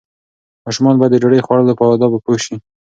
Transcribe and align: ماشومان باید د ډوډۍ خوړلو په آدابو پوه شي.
ماشومان 0.65 0.95
باید 0.97 1.11
د 1.13 1.17
ډوډۍ 1.21 1.39
خوړلو 1.43 1.77
په 1.79 1.83
آدابو 1.93 2.17
پوه 2.25 2.39
شي. 2.45 2.55